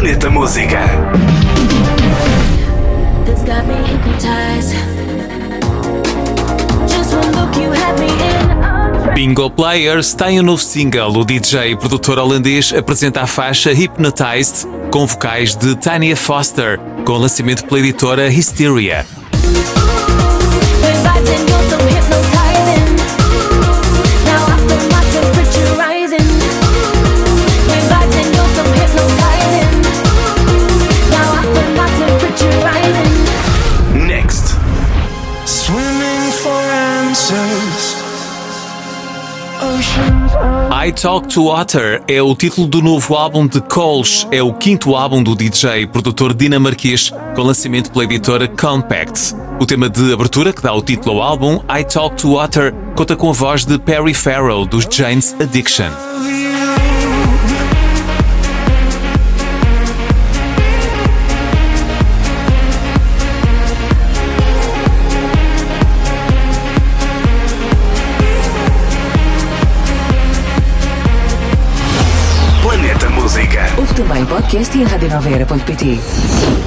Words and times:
Planeta 0.00 0.30
Música. 0.30 0.80
This 3.26 3.42
got 3.42 3.66
me 3.66 3.74
hypnotized. 3.84 4.74
Just 6.88 7.12
one 7.12 7.30
look, 7.32 7.54
you 7.60 7.70
had 7.70 8.00
me 8.00 8.06
in. 8.08 9.14
Bingo 9.14 9.50
Players 9.50 10.14
tem 10.14 10.40
um 10.40 10.42
novo 10.42 10.62
single. 10.62 11.18
O 11.18 11.22
DJ 11.22 11.72
e 11.72 11.76
produtor 11.76 12.18
holandês 12.18 12.72
apresenta 12.72 13.20
a 13.20 13.26
faixa 13.26 13.72
Hypnotized 13.72 14.66
com 14.90 15.06
vocais 15.06 15.54
de 15.54 15.76
Tanya 15.76 16.16
Foster, 16.16 16.80
com 17.04 17.18
lançamento 17.18 17.66
pela 17.66 17.80
editora 17.80 18.30
Hysteria. 18.30 19.04
I 40.72 40.92
Talk 40.92 41.26
to 41.26 41.46
Water 41.46 42.00
é 42.06 42.22
o 42.22 42.36
título 42.36 42.68
do 42.68 42.80
novo 42.80 43.16
álbum 43.16 43.48
de 43.48 43.60
Coles. 43.62 44.28
É 44.30 44.40
o 44.40 44.54
quinto 44.54 44.94
álbum 44.94 45.20
do 45.20 45.34
DJ 45.34 45.88
produtor 45.88 46.32
dinamarquês, 46.32 47.10
com 47.34 47.42
lançamento 47.42 47.90
pela 47.90 48.04
editora 48.04 48.46
Compact. 48.46 49.34
O 49.58 49.66
tema 49.66 49.90
de 49.90 50.12
abertura, 50.12 50.52
que 50.52 50.62
dá 50.62 50.72
o 50.72 50.80
título 50.80 51.16
ao 51.16 51.22
álbum, 51.30 51.60
I 51.68 51.82
Talk 51.82 52.14
to 52.14 52.34
Water, 52.34 52.72
conta 52.94 53.16
com 53.16 53.30
a 53.30 53.32
voz 53.32 53.64
de 53.64 53.76
Perry 53.76 54.14
Farrell, 54.14 54.64
dos 54.64 54.86
Jane's 54.88 55.34
Addiction. 55.40 55.90
Música. 73.30 73.60
Ouve 73.78 73.94
também 73.94 74.26
podcast 74.26 74.76
em 74.76 74.82
radionoveira.pt. 74.82 76.59